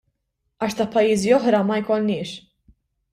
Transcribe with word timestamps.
Għax 0.67 0.77
ta' 0.79 0.87
pajjiżi 0.95 1.35
oħra, 1.39 1.59
ma 1.67 1.77
jkollniex. 1.83 2.33